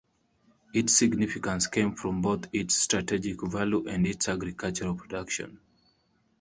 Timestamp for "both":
2.23-2.47